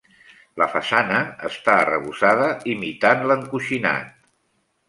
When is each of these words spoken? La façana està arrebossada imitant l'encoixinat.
La 0.61 0.67
façana 0.75 1.19
està 1.51 1.75
arrebossada 1.83 2.49
imitant 2.75 3.23
l'encoixinat. 3.33 4.13